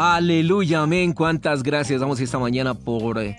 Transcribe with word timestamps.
Aleluya, 0.00 0.82
amén. 0.82 1.12
Cuántas 1.12 1.64
gracias 1.64 2.00
damos 2.00 2.20
esta 2.20 2.38
mañana 2.38 2.72
por 2.72 3.18
eh, 3.18 3.36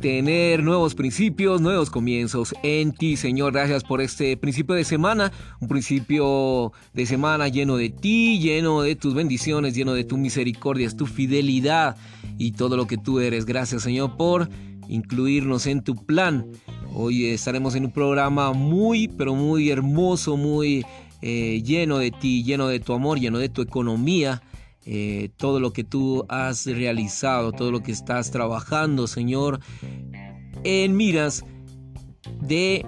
tener 0.00 0.60
nuevos 0.64 0.96
principios, 0.96 1.60
nuevos 1.60 1.88
comienzos 1.88 2.52
en 2.64 2.90
ti, 2.90 3.16
Señor. 3.16 3.52
Gracias 3.52 3.84
por 3.84 4.00
este 4.00 4.36
principio 4.36 4.74
de 4.74 4.82
semana, 4.82 5.30
un 5.60 5.68
principio 5.68 6.72
de 6.94 7.06
semana 7.06 7.46
lleno 7.46 7.76
de 7.76 7.90
ti, 7.90 8.40
lleno 8.40 8.82
de 8.82 8.96
tus 8.96 9.14
bendiciones, 9.14 9.76
lleno 9.76 9.92
de 9.92 10.02
tu 10.02 10.18
misericordia, 10.18 10.90
tu 10.90 11.06
fidelidad 11.06 11.96
y 12.38 12.50
todo 12.50 12.76
lo 12.76 12.88
que 12.88 12.98
tú 12.98 13.20
eres. 13.20 13.46
Gracias, 13.46 13.84
Señor, 13.84 14.16
por 14.16 14.48
incluirnos 14.88 15.68
en 15.68 15.80
tu 15.80 15.94
plan. 15.94 16.44
Hoy 16.92 17.26
estaremos 17.26 17.76
en 17.76 17.84
un 17.84 17.92
programa 17.92 18.52
muy, 18.52 19.06
pero 19.06 19.36
muy 19.36 19.70
hermoso, 19.70 20.36
muy 20.36 20.84
eh, 21.22 21.62
lleno 21.64 21.98
de 21.98 22.10
ti, 22.10 22.42
lleno 22.42 22.66
de 22.66 22.80
tu 22.80 22.94
amor, 22.94 23.20
lleno 23.20 23.38
de 23.38 23.48
tu 23.48 23.62
economía 23.62 24.42
eh, 24.92 25.30
todo 25.36 25.60
lo 25.60 25.72
que 25.72 25.84
tú 25.84 26.26
has 26.28 26.66
realizado, 26.66 27.52
todo 27.52 27.70
lo 27.70 27.80
que 27.80 27.92
estás 27.92 28.32
trabajando, 28.32 29.06
Señor, 29.06 29.60
en 30.64 30.96
miras 30.96 31.44
de 32.42 32.84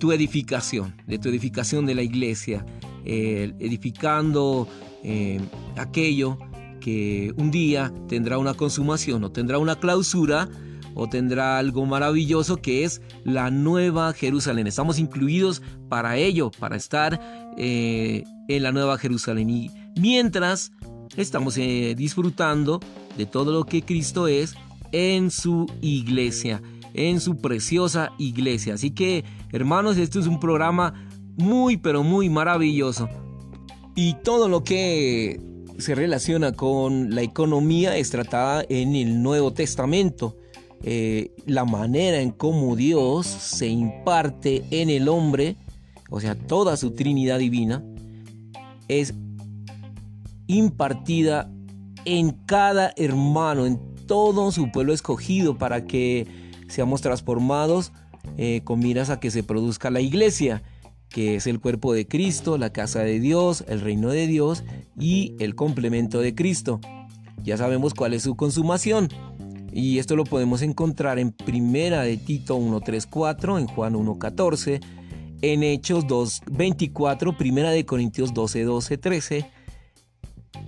tu 0.00 0.10
edificación, 0.10 1.00
de 1.06 1.20
tu 1.20 1.28
edificación 1.28 1.86
de 1.86 1.94
la 1.94 2.02
iglesia, 2.02 2.66
eh, 3.04 3.52
edificando 3.60 4.66
eh, 5.04 5.40
aquello 5.76 6.36
que 6.80 7.32
un 7.36 7.52
día 7.52 7.92
tendrá 8.08 8.38
una 8.38 8.54
consumación 8.54 9.22
o 9.22 9.30
tendrá 9.30 9.58
una 9.58 9.78
clausura 9.78 10.48
o 10.96 11.08
tendrá 11.08 11.58
algo 11.58 11.86
maravilloso 11.86 12.56
que 12.56 12.82
es 12.82 13.00
la 13.22 13.52
nueva 13.52 14.12
Jerusalén. 14.12 14.66
Estamos 14.66 14.98
incluidos 14.98 15.62
para 15.88 16.16
ello, 16.16 16.50
para 16.50 16.74
estar 16.74 17.20
en 17.56 18.24
la 18.64 18.72
nueva 18.72 18.98
Jerusalén. 18.98 19.70
Mientras 19.96 20.72
estamos 21.16 21.56
eh, 21.58 21.94
disfrutando 21.96 22.80
de 23.16 23.26
todo 23.26 23.52
lo 23.52 23.64
que 23.64 23.82
Cristo 23.82 24.28
es 24.28 24.54
en 24.92 25.30
su 25.30 25.66
iglesia, 25.80 26.62
en 26.94 27.20
su 27.20 27.36
preciosa 27.38 28.12
iglesia. 28.18 28.74
Así 28.74 28.90
que, 28.90 29.24
hermanos, 29.52 29.96
esto 29.96 30.20
es 30.20 30.26
un 30.26 30.40
programa 30.40 30.94
muy, 31.36 31.76
pero 31.76 32.02
muy 32.02 32.28
maravilloso. 32.28 33.08
Y 33.94 34.14
todo 34.22 34.48
lo 34.48 34.62
que 34.64 35.40
se 35.78 35.94
relaciona 35.94 36.52
con 36.52 37.14
la 37.14 37.22
economía 37.22 37.96
es 37.96 38.10
tratada 38.10 38.64
en 38.68 38.94
el 38.94 39.22
Nuevo 39.22 39.52
Testamento. 39.52 40.36
Eh, 40.82 41.32
la 41.46 41.64
manera 41.64 42.20
en 42.20 42.30
cómo 42.30 42.76
Dios 42.76 43.26
se 43.26 43.68
imparte 43.68 44.64
en 44.70 44.88
el 44.88 45.08
hombre, 45.08 45.56
o 46.08 46.20
sea, 46.20 46.34
toda 46.34 46.76
su 46.76 46.92
Trinidad 46.92 47.38
divina, 47.38 47.84
es 48.88 49.14
impartida 50.56 51.50
en 52.04 52.32
cada 52.46 52.92
hermano, 52.96 53.66
en 53.66 53.78
todo 54.06 54.50
su 54.52 54.70
pueblo 54.72 54.92
escogido 54.92 55.58
para 55.58 55.84
que 55.86 56.26
seamos 56.68 57.00
transformados 57.00 57.92
eh, 58.36 58.62
con 58.64 58.80
miras 58.80 59.10
a 59.10 59.20
que 59.20 59.30
se 59.30 59.42
produzca 59.42 59.90
la 59.90 60.00
iglesia, 60.00 60.62
que 61.08 61.36
es 61.36 61.46
el 61.46 61.60
cuerpo 61.60 61.92
de 61.92 62.06
Cristo, 62.06 62.58
la 62.58 62.72
casa 62.72 63.00
de 63.00 63.20
Dios, 63.20 63.64
el 63.68 63.80
reino 63.80 64.10
de 64.10 64.26
Dios 64.26 64.64
y 64.98 65.36
el 65.38 65.54
complemento 65.54 66.20
de 66.20 66.34
Cristo. 66.34 66.80
Ya 67.42 67.56
sabemos 67.56 67.94
cuál 67.94 68.14
es 68.14 68.22
su 68.22 68.36
consumación. 68.36 69.08
Y 69.72 69.98
esto 69.98 70.16
lo 70.16 70.24
podemos 70.24 70.62
encontrar 70.62 71.18
en 71.20 71.30
Primera 71.30 72.02
de 72.02 72.16
Tito 72.16 72.58
1.3.4, 72.58 73.60
en 73.60 73.66
Juan 73.68 73.94
1.14, 73.94 74.80
en 75.42 75.62
Hechos 75.62 76.06
2.24, 76.06 77.36
Primera 77.36 77.70
de 77.70 77.86
Corintios 77.86 78.34
12.12, 78.34 78.98
13, 79.00 79.50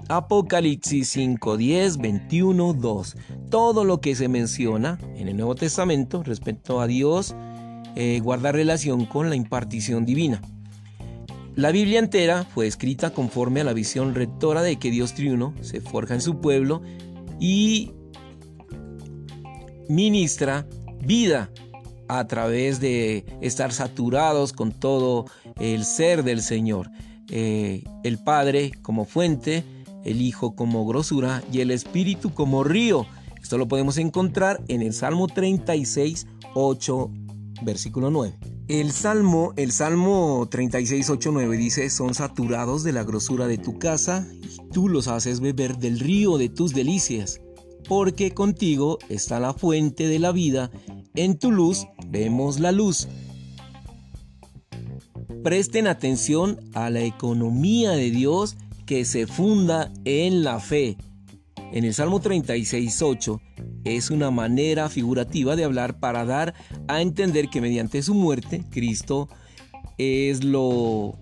Apocalipsis 0.09 1.09
5, 1.11 1.57
10, 1.57 1.99
21, 1.99 2.73
2. 2.75 3.17
Todo 3.51 3.85
lo 3.85 4.01
que 4.01 4.15
se 4.15 4.29
menciona 4.29 4.99
en 5.17 5.29
el 5.29 5.37
Nuevo 5.37 5.55
Testamento 5.55 6.23
respecto 6.23 6.81
a 6.81 6.87
Dios 6.87 7.35
eh, 7.95 8.21
guarda 8.21 8.53
relación 8.53 9.05
con 9.07 9.31
la 9.31 9.37
impartición 9.37 10.07
divina. 10.07 10.41
La 11.55 11.71
Biblia 11.71 11.99
entera 11.99 12.45
fue 12.45 12.67
escrita 12.67 13.11
conforme 13.11 13.61
a 13.61 13.65
la 13.65 13.75
visión 13.75 14.15
rectora 14.15 14.63
de 14.63 14.77
que 14.77 14.91
Dios 14.91 15.13
triuno 15.13 15.55
se 15.61 15.83
forja 15.83 16.15
en 16.15 16.23
su 16.23 16.41
pueblo 16.41 16.81
y 17.39 17.93
ministra 19.89 20.67
vida 21.05 21.51
a 22.09 22.27
través 22.27 22.81
de 22.81 23.27
estar 23.43 23.73
saturados 23.73 24.53
con 24.53 24.73
todo 24.73 25.27
el 25.61 25.85
ser 25.85 26.23
del 26.25 26.41
Señor. 26.41 26.91
Eh, 27.29 27.85
el 28.03 28.19
Padre 28.19 28.73
como 28.83 29.05
fuente, 29.05 29.65
el 30.05 30.21
Hijo 30.21 30.55
como 30.55 30.87
grosura 30.87 31.43
y 31.53 31.61
el 31.61 31.71
Espíritu 31.71 32.35
como 32.35 32.65
río. 32.65 33.07
Esto 33.41 33.59
lo 33.59 33.69
podemos 33.69 33.99
encontrar 33.99 34.63
en 34.69 34.83
el 34.83 34.93
Salmo 34.93 35.27
36, 35.27 36.27
8, 36.55 37.11
versículo 37.63 38.11
9. 38.11 38.39
El 38.69 38.93
Salmo, 38.93 39.53
el 39.57 39.73
Salmo 39.73 40.47
36, 40.51 41.11
8, 41.11 41.31
9 41.33 41.57
dice, 41.57 41.91
son 41.91 42.15
saturados 42.15 42.85
de 42.85 42.93
la 42.93 43.03
grosura 43.03 43.47
de 43.47 43.59
tu 43.59 43.79
casa 43.79 44.27
y 44.41 44.71
tú 44.71 44.89
los 44.89 45.09
haces 45.09 45.41
beber 45.41 45.79
del 45.79 45.99
río 45.99 46.39
de 46.39 46.49
tus 46.49 46.73
delicias, 46.73 47.41
porque 47.89 48.31
contigo 48.31 48.99
está 49.09 49.41
la 49.41 49.53
fuente 49.53 50.07
de 50.07 50.21
la 50.21 50.33
vida, 50.33 50.71
en 51.15 51.39
tu 51.39 51.51
luz 51.51 51.87
vemos 52.09 52.61
la 52.61 52.73
luz. 52.73 53.09
Presten 55.43 55.89
atención 55.89 56.61
a 56.73 56.89
la 56.89 57.01
economía 57.01 57.91
de 57.91 58.11
Dios 58.11 58.57
que 58.93 59.07
se 59.07 59.27
funda 59.27 59.91
en 60.05 60.45
la 60.45 60.61
fe. 60.61 60.99
En 61.73 61.85
el 61.85 61.95
Salmo 61.95 62.21
36.8 62.21 63.41
es 63.85 64.11
una 64.11 64.31
manera 64.31 64.91
figurativa 64.91 65.57
de 65.57 65.65
hablar 65.65 65.99
para 65.99 66.27
dar 66.27 66.53
a 66.89 67.01
entender 67.01 67.49
que 67.49 67.63
mediante 67.63 68.03
su 68.03 68.13
muerte 68.13 68.63
Cristo 68.69 69.31
es 69.97 70.45
lo 70.45 71.19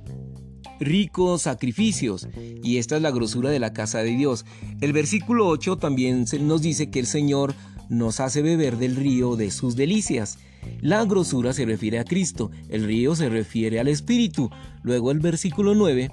ricos 0.81 1.43
sacrificios 1.43 2.27
y 2.65 2.79
esta 2.79 2.97
es 2.97 3.03
la 3.03 3.13
grosura 3.13 3.51
de 3.51 3.61
la 3.61 3.73
casa 3.73 4.01
de 4.01 4.17
Dios. 4.17 4.45
El 4.81 4.93
versículo 4.93 5.47
8 5.47 5.77
también 5.77 6.25
nos 6.41 6.63
dice 6.63 6.91
que 6.91 6.99
el 6.99 7.07
Señor 7.07 7.55
nos 7.89 8.19
hace 8.19 8.43
beber 8.43 8.79
del 8.79 8.97
río 8.97 9.37
de 9.37 9.53
sus 9.53 9.77
delicias. 9.77 10.39
La 10.81 11.05
grosura 11.05 11.53
se 11.53 11.67
refiere 11.67 12.01
a 12.01 12.05
Cristo, 12.05 12.51
el 12.69 12.83
río 12.83 13.15
se 13.15 13.29
refiere 13.29 13.79
al 13.79 13.87
Espíritu. 13.87 14.51
Luego 14.83 15.13
el 15.13 15.21
versículo 15.21 15.77
9 15.77 16.11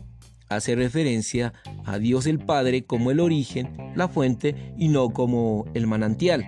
hace 0.50 0.75
referencia 0.75 1.53
a 1.85 2.00
Dios 2.00 2.25
el 2.25 2.40
Padre 2.40 2.84
como 2.84 3.12
el 3.12 3.19
origen, 3.19 3.75
la 3.96 4.08
fuente 4.08 4.74
y 4.78 4.90
no 4.90 5.09
como 5.09 5.66
el 5.74 5.88
manantial. 5.88 6.46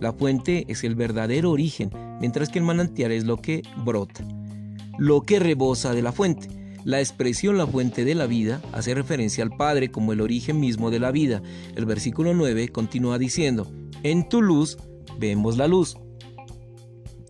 La 0.00 0.12
fuente 0.12 0.64
es 0.68 0.84
el 0.84 0.94
verdadero 0.94 1.50
origen, 1.50 1.90
mientras 2.20 2.48
que 2.48 2.58
el 2.58 2.64
manantial 2.64 3.12
es 3.12 3.24
lo 3.24 3.36
que 3.36 3.62
brota, 3.84 4.24
lo 4.98 5.22
que 5.22 5.38
rebosa 5.38 5.94
de 5.94 6.02
la 6.02 6.12
fuente. 6.12 6.48
La 6.84 6.98
expresión 6.98 7.56
la 7.56 7.66
fuente 7.66 8.04
de 8.04 8.16
la 8.16 8.26
vida 8.26 8.60
hace 8.72 8.92
referencia 8.94 9.44
al 9.44 9.56
Padre 9.56 9.92
como 9.92 10.12
el 10.12 10.20
origen 10.20 10.58
mismo 10.58 10.90
de 10.90 10.98
la 10.98 11.12
vida. 11.12 11.40
El 11.76 11.86
versículo 11.86 12.34
9 12.34 12.70
continúa 12.70 13.18
diciendo, 13.18 13.70
en 14.02 14.28
tu 14.28 14.42
luz 14.42 14.78
vemos 15.20 15.56
la 15.56 15.68
luz. 15.68 15.96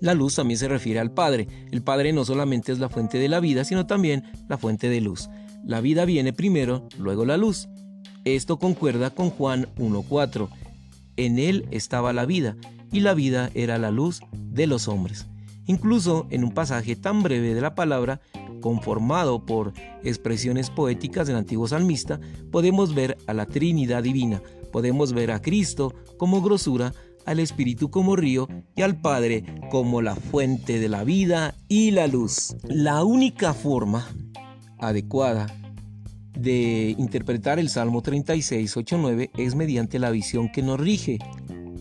La 0.00 0.14
luz 0.14 0.34
también 0.34 0.58
se 0.58 0.68
refiere 0.68 0.98
al 1.00 1.12
Padre. 1.12 1.46
El 1.70 1.82
Padre 1.82 2.14
no 2.14 2.24
solamente 2.24 2.72
es 2.72 2.78
la 2.78 2.88
fuente 2.88 3.18
de 3.18 3.28
la 3.28 3.40
vida, 3.40 3.64
sino 3.64 3.86
también 3.86 4.24
la 4.48 4.56
fuente 4.56 4.88
de 4.88 5.02
luz. 5.02 5.28
La 5.64 5.80
vida 5.80 6.04
viene 6.04 6.32
primero, 6.32 6.88
luego 6.98 7.24
la 7.24 7.36
luz. 7.36 7.68
Esto 8.24 8.58
concuerda 8.58 9.10
con 9.10 9.30
Juan 9.30 9.66
1.4. 9.78 10.48
En 11.16 11.38
él 11.38 11.66
estaba 11.70 12.12
la 12.12 12.26
vida, 12.26 12.56
y 12.90 13.00
la 13.00 13.14
vida 13.14 13.50
era 13.54 13.78
la 13.78 13.90
luz 13.90 14.20
de 14.32 14.66
los 14.66 14.88
hombres. 14.88 15.26
Incluso 15.66 16.26
en 16.30 16.44
un 16.44 16.52
pasaje 16.52 16.96
tan 16.96 17.22
breve 17.22 17.54
de 17.54 17.60
la 17.60 17.74
palabra, 17.74 18.20
conformado 18.60 19.44
por 19.46 19.72
expresiones 20.02 20.70
poéticas 20.70 21.26
del 21.26 21.36
antiguo 21.36 21.68
salmista, 21.68 22.20
podemos 22.50 22.94
ver 22.94 23.16
a 23.26 23.34
la 23.34 23.46
Trinidad 23.46 24.02
divina, 24.02 24.42
podemos 24.72 25.12
ver 25.12 25.30
a 25.30 25.40
Cristo 25.40 25.94
como 26.16 26.42
grosura, 26.42 26.92
al 27.24 27.38
Espíritu 27.38 27.88
como 27.90 28.16
río 28.16 28.48
y 28.74 28.82
al 28.82 29.00
Padre 29.00 29.44
como 29.70 30.02
la 30.02 30.16
fuente 30.16 30.80
de 30.80 30.88
la 30.88 31.04
vida 31.04 31.54
y 31.68 31.92
la 31.92 32.08
luz. 32.08 32.56
La 32.64 33.04
única 33.04 33.54
forma 33.54 34.08
adecuada 34.82 35.46
de 36.38 36.94
interpretar 36.98 37.58
el 37.58 37.68
Salmo 37.68 38.02
36, 38.02 38.76
8, 38.76 38.98
9 38.98 39.30
es 39.36 39.54
mediante 39.54 39.98
la 39.98 40.10
visión 40.10 40.50
que 40.50 40.62
nos 40.62 40.80
rige. 40.80 41.18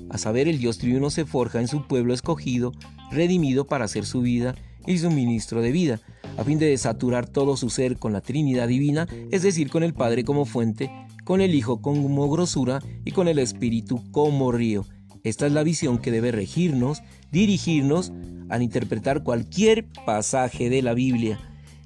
A 0.10 0.18
saber, 0.18 0.48
el 0.48 0.60
Dios 0.60 0.78
triuno 0.78 1.10
se 1.10 1.26
forja 1.26 1.60
en 1.60 1.68
su 1.68 1.88
pueblo 1.88 2.14
escogido, 2.14 2.74
redimido 3.12 3.66
para 3.66 3.86
hacer 3.86 4.06
su 4.06 4.22
vida 4.22 4.56
y 4.86 4.98
su 4.98 5.10
ministro 5.10 5.62
de 5.62 5.72
vida, 5.72 6.00
a 6.38 6.44
fin 6.44 6.60
de 6.60 6.68
desaturar 6.68 7.28
todo 7.28 7.56
su 7.58 7.70
ser 7.70 7.98
con 7.98 8.14
la 8.14 8.22
Trinidad 8.22 8.68
divina, 8.68 9.08
es 9.32 9.42
decir, 9.42 9.70
con 9.70 9.84
el 9.84 9.94
Padre 9.94 10.24
como 10.24 10.46
fuente, 10.46 10.92
con 11.24 11.42
el 11.42 11.56
Hijo 11.56 11.82
como 11.82 12.30
grosura 12.30 12.82
y 13.06 13.12
con 13.12 13.28
el 13.28 13.40
Espíritu 13.40 14.04
como 14.12 14.52
río. 14.52 14.86
Esta 15.24 15.46
es 15.46 15.54
la 15.54 15.64
visión 15.64 16.00
que 16.00 16.12
debe 16.12 16.32
regirnos, 16.32 17.02
dirigirnos 17.32 18.12
al 18.50 18.64
interpretar 18.64 19.24
cualquier 19.24 19.86
pasaje 20.06 20.70
de 20.70 20.82
la 20.82 20.94
Biblia. 20.94 21.40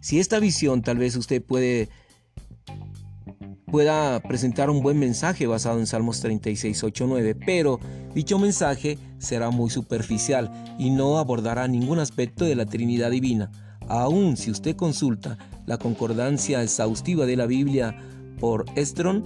Si 0.06 0.20
esta 0.20 0.38
visión 0.38 0.84
tal 0.84 1.00
vez 1.00 1.16
usted 1.16 1.42
puede 1.42 1.90
pueda 3.66 4.20
presentar 4.20 4.70
un 4.70 4.84
buen 4.84 5.00
mensaje 5.00 5.48
basado 5.48 5.80
en 5.80 5.88
Salmos 5.88 6.20
36, 6.20 6.84
8, 6.84 7.06
9, 7.08 7.34
pero 7.34 7.80
dicho 8.14 8.38
mensaje 8.38 9.00
será 9.18 9.50
muy 9.50 9.72
superficial 9.72 10.76
y 10.78 10.92
no 10.92 11.18
abordará 11.18 11.68
ningún 11.68 11.98
aspecto 11.98 12.46
de 12.46 12.54
la 12.54 12.68
Trinidad 12.68 13.10
Divina. 13.10 13.50
Aún 13.88 14.38
si 14.38 14.52
usted 14.52 14.76
consulta 14.76 15.40
la 15.66 15.80
concordancia 15.80 16.62
exhaustiva 16.62 17.26
de 17.26 17.38
la 17.38 17.48
Biblia 17.48 17.98
por 18.40 18.66
Estron, 18.76 19.26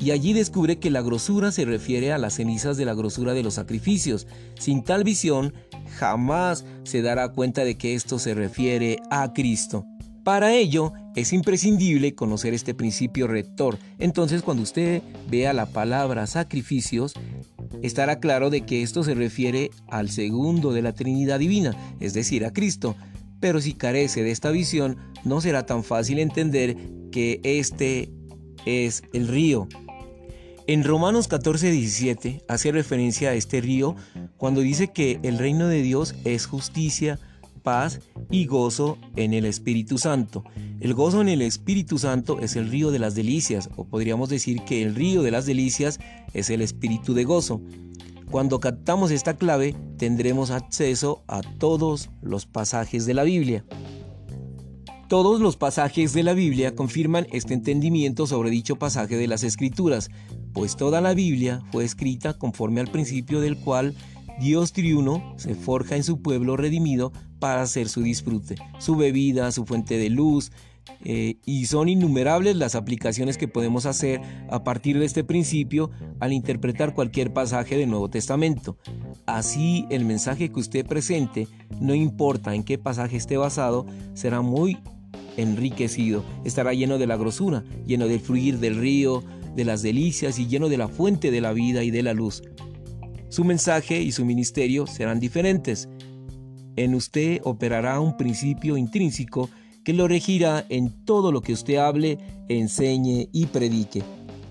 y 0.00 0.12
allí 0.12 0.32
descubre 0.32 0.78
que 0.78 0.90
la 0.90 1.02
grosura 1.02 1.52
se 1.52 1.66
refiere 1.66 2.14
a 2.14 2.18
las 2.18 2.36
cenizas 2.36 2.78
de 2.78 2.86
la 2.86 2.94
grosura 2.94 3.34
de 3.34 3.42
los 3.42 3.54
sacrificios. 3.54 4.26
Sin 4.58 4.82
tal 4.84 5.04
visión, 5.04 5.52
jamás 5.98 6.64
se 6.84 7.02
dará 7.02 7.28
cuenta 7.28 7.62
de 7.62 7.76
que 7.76 7.94
esto 7.94 8.18
se 8.18 8.32
refiere 8.32 8.96
a 9.10 9.34
Cristo. 9.34 9.84
Para 10.24 10.54
ello, 10.54 10.94
es 11.14 11.34
imprescindible 11.34 12.14
conocer 12.14 12.54
este 12.54 12.72
principio 12.72 13.26
rector. 13.26 13.78
Entonces, 13.98 14.42
cuando 14.42 14.62
usted 14.62 15.02
vea 15.28 15.52
la 15.52 15.66
palabra 15.66 16.26
sacrificios, 16.26 17.12
estará 17.82 18.20
claro 18.20 18.48
de 18.48 18.62
que 18.62 18.82
esto 18.82 19.04
se 19.04 19.14
refiere 19.14 19.70
al 19.88 20.08
segundo 20.08 20.72
de 20.72 20.80
la 20.80 20.94
Trinidad 20.94 21.38
Divina, 21.38 21.76
es 22.00 22.14
decir, 22.14 22.46
a 22.46 22.54
Cristo. 22.54 22.96
Pero 23.38 23.60
si 23.60 23.74
carece 23.74 24.22
de 24.22 24.30
esta 24.30 24.50
visión, 24.50 24.96
no 25.24 25.42
será 25.42 25.66
tan 25.66 25.84
fácil 25.84 26.18
entender 26.18 26.74
que 27.12 27.40
este 27.44 28.10
es 28.64 29.02
el 29.12 29.28
río. 29.28 29.68
En 30.66 30.84
Romanos 30.84 31.28
14, 31.28 31.70
17 31.70 32.44
hace 32.48 32.72
referencia 32.72 33.28
a 33.28 33.34
este 33.34 33.60
río 33.60 33.94
cuando 34.38 34.62
dice 34.62 34.88
que 34.88 35.20
el 35.22 35.36
reino 35.36 35.68
de 35.68 35.82
Dios 35.82 36.14
es 36.24 36.46
justicia, 36.46 37.18
paz 37.62 38.00
y 38.34 38.46
gozo 38.46 38.98
en 39.14 39.32
el 39.32 39.44
Espíritu 39.44 39.96
Santo. 39.96 40.42
El 40.80 40.92
gozo 40.92 41.20
en 41.20 41.28
el 41.28 41.40
Espíritu 41.40 41.98
Santo 41.98 42.40
es 42.40 42.56
el 42.56 42.68
río 42.68 42.90
de 42.90 42.98
las 42.98 43.14
delicias, 43.14 43.70
o 43.76 43.84
podríamos 43.84 44.28
decir 44.28 44.62
que 44.62 44.82
el 44.82 44.96
río 44.96 45.22
de 45.22 45.30
las 45.30 45.46
delicias 45.46 46.00
es 46.32 46.50
el 46.50 46.60
Espíritu 46.60 47.14
de 47.14 47.22
gozo. 47.22 47.60
Cuando 48.32 48.58
captamos 48.58 49.12
esta 49.12 49.36
clave, 49.36 49.76
tendremos 49.98 50.50
acceso 50.50 51.22
a 51.28 51.42
todos 51.42 52.10
los 52.22 52.44
pasajes 52.44 53.06
de 53.06 53.14
la 53.14 53.22
Biblia. 53.22 53.64
Todos 55.08 55.40
los 55.40 55.56
pasajes 55.56 56.12
de 56.12 56.24
la 56.24 56.32
Biblia 56.32 56.74
confirman 56.74 57.28
este 57.30 57.54
entendimiento 57.54 58.26
sobre 58.26 58.50
dicho 58.50 58.74
pasaje 58.74 59.16
de 59.16 59.28
las 59.28 59.44
Escrituras, 59.44 60.10
pues 60.52 60.74
toda 60.74 61.00
la 61.00 61.14
Biblia 61.14 61.62
fue 61.70 61.84
escrita 61.84 62.36
conforme 62.36 62.80
al 62.80 62.88
principio 62.88 63.40
del 63.40 63.56
cual 63.56 63.94
Dios 64.40 64.72
triuno 64.72 65.34
se 65.36 65.54
forja 65.54 65.96
en 65.96 66.04
su 66.04 66.20
pueblo 66.20 66.56
redimido 66.56 67.12
para 67.38 67.62
hacer 67.62 67.88
su 67.88 68.02
disfrute, 68.02 68.56
su 68.78 68.96
bebida, 68.96 69.52
su 69.52 69.64
fuente 69.64 69.96
de 69.96 70.10
luz, 70.10 70.50
eh, 71.04 71.36
y 71.44 71.66
son 71.66 71.88
innumerables 71.88 72.56
las 72.56 72.74
aplicaciones 72.74 73.36
que 73.36 73.48
podemos 73.48 73.86
hacer 73.86 74.20
a 74.50 74.64
partir 74.64 74.98
de 74.98 75.04
este 75.04 75.24
principio 75.24 75.90
al 76.20 76.32
interpretar 76.32 76.94
cualquier 76.94 77.32
pasaje 77.32 77.76
del 77.76 77.90
Nuevo 77.90 78.08
Testamento. 78.08 78.78
Así 79.26 79.86
el 79.90 80.04
mensaje 80.04 80.50
que 80.50 80.60
usted 80.60 80.86
presente, 80.86 81.46
no 81.80 81.94
importa 81.94 82.54
en 82.54 82.64
qué 82.64 82.78
pasaje 82.78 83.16
esté 83.16 83.36
basado, 83.36 83.86
será 84.14 84.40
muy 84.40 84.78
enriquecido, 85.36 86.24
estará 86.44 86.72
lleno 86.72 86.98
de 86.98 87.06
la 87.06 87.16
grosura, 87.16 87.64
lleno 87.86 88.06
del 88.06 88.20
fluir 88.20 88.58
del 88.58 88.76
río, 88.76 89.22
de 89.54 89.64
las 89.64 89.82
delicias 89.82 90.38
y 90.38 90.46
lleno 90.46 90.68
de 90.68 90.78
la 90.78 90.88
fuente 90.88 91.30
de 91.30 91.40
la 91.40 91.52
vida 91.52 91.82
y 91.82 91.90
de 91.90 92.02
la 92.02 92.12
luz. 92.12 92.42
Su 93.34 93.42
mensaje 93.42 94.00
y 94.00 94.12
su 94.12 94.24
ministerio 94.24 94.86
serán 94.86 95.18
diferentes. 95.18 95.88
En 96.76 96.94
usted 96.94 97.40
operará 97.42 97.98
un 97.98 98.16
principio 98.16 98.76
intrínseco 98.76 99.50
que 99.84 99.92
lo 99.92 100.06
regirá 100.06 100.64
en 100.68 101.04
todo 101.04 101.32
lo 101.32 101.40
que 101.40 101.52
usted 101.52 101.78
hable, 101.78 102.16
enseñe 102.48 103.28
y 103.32 103.46
predique. 103.46 104.04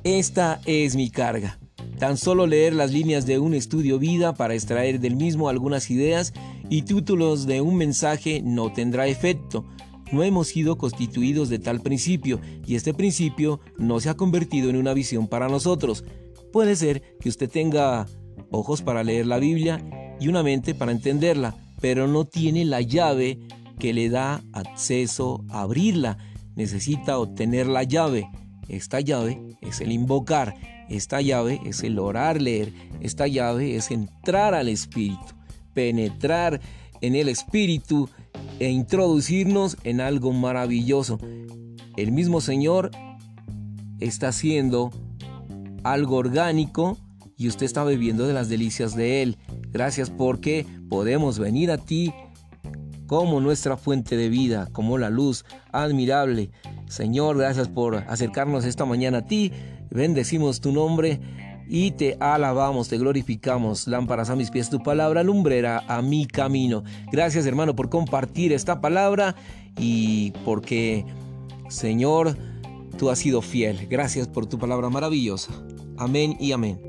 Esta 0.03 0.59
es 0.65 0.97
mi 0.97 1.09
carga. 1.09 1.59
Tan 1.97 2.18
solo 2.18 2.45
leer 2.45 2.74
las 2.74 2.91
líneas 2.91 3.25
de 3.25 3.39
un 3.39 3.53
estudio 3.53 4.00
vida 4.00 4.33
para 4.33 4.53
extraer 4.53 5.00
del 5.00 5.15
mismo 5.15 5.47
algunas 5.47 5.89
ideas 5.89 6.33
y 6.69 6.81
títulos 6.81 7.45
de 7.45 7.62
un 7.62 7.77
mensaje 7.77 8.41
no 8.44 8.74
tendrá 8.74 9.07
efecto. 9.07 9.63
No 10.12 10.24
hemos 10.24 10.50
sido 10.50 10.77
constituidos 10.77 11.47
de 11.47 11.59
tal 11.59 11.80
principio 11.80 12.41
y 12.68 12.75
este 12.75 12.94
principio 12.94 13.62
no 13.77 14.01
se 14.01 14.09
ha 14.09 14.15
convertido 14.15 14.69
en 14.69 14.75
una 14.75 14.94
visión 14.94 15.30
para 15.30 15.47
nosotros. 15.47 16.03
Puede 16.51 16.75
ser 16.75 17.01
que 17.21 17.30
usted 17.30 17.50
tenga 17.50 18.07
ojos 18.54 18.84
para 18.84 19.04
leer 19.04 19.26
la 19.26 19.40
Biblia 19.40 19.84
y 20.20 20.28
una 20.30 20.44
mente 20.44 20.74
para 20.76 20.92
entenderla, 20.92 21.56
pero 21.82 22.08
no 22.08 22.24
tiene 22.24 22.64
la 22.64 22.82
llave 22.82 23.40
que 23.80 23.94
le 23.94 24.10
da 24.10 24.42
acceso 24.54 25.44
a 25.50 25.62
abrirla. 25.62 26.18
Necesita 26.56 27.18
obtener 27.18 27.68
la 27.68 27.84
llave. 27.84 28.30
Esta 28.70 29.02
llave 29.02 29.42
es 29.62 29.82
el 29.82 29.92
invocar, 29.92 30.54
esta 30.88 31.20
llave 31.20 31.60
es 31.66 31.84
el 31.84 32.00
orar, 32.00 32.42
leer, 32.42 32.72
esta 33.02 33.28
llave 33.28 33.76
es 33.76 33.92
entrar 33.92 34.54
al 34.54 34.70
Espíritu, 34.70 35.34
penetrar 35.74 36.62
en 37.02 37.16
el 37.16 37.28
Espíritu 37.28 38.10
e 38.60 38.70
introducirnos 38.70 39.78
en 39.84 40.00
algo 40.00 40.32
maravilloso. 40.32 41.20
El 41.98 42.12
mismo 42.12 42.40
Señor 42.40 42.92
está 44.00 44.30
haciendo 44.30 44.92
algo 45.84 46.18
orgánico 46.18 46.98
y 47.38 47.47
usted 47.47 47.65
está 47.65 47.83
bebiendo 47.83 48.27
de 48.27 48.33
las 48.33 48.50
delicias 48.50 48.95
de 48.95 49.21
Él. 49.21 49.38
Gracias 49.71 50.09
porque 50.09 50.65
podemos 50.89 51.39
venir 51.39 51.71
a 51.71 51.77
ti 51.77 52.13
como 53.07 53.39
nuestra 53.41 53.77
fuente 53.77 54.15
de 54.18 54.30
vida, 54.30 54.69
como 54.71 54.97
la 54.97 55.09
luz 55.09 55.45
admirable. 55.71 56.51
Señor, 56.88 57.38
gracias 57.38 57.68
por 57.68 57.95
acercarnos 57.95 58.65
esta 58.65 58.85
mañana 58.85 59.19
a 59.19 59.25
ti. 59.25 59.51
Bendecimos 59.89 60.62
tu 60.62 60.71
nombre 60.71 61.19
y 61.68 61.91
te 61.91 62.18
alabamos, 62.19 62.89
te 62.89 62.97
glorificamos. 62.97 63.88
Lámparas 63.88 64.30
a 64.30 64.35
mis 64.35 64.51
pies, 64.51 64.69
tu 64.69 64.81
palabra, 64.81 65.24
lumbrera 65.24 65.83
a 65.88 66.01
mi 66.01 66.25
camino. 66.25 66.83
Gracias, 67.12 67.45
hermano, 67.45 67.75
por 67.75 67.89
compartir 67.89 68.53
esta 68.53 68.81
palabra 68.81 69.35
y 69.77 70.31
porque, 70.45 71.06
Señor, 71.69 72.38
tú 72.97 73.09
has 73.09 73.19
sido 73.19 73.41
fiel. 73.41 73.88
Gracias 73.89 74.27
por 74.27 74.45
tu 74.45 74.57
palabra 74.57 74.89
maravillosa. 74.89 75.53
Amén 75.97 76.35
y 76.39 76.51
amén. 76.51 76.80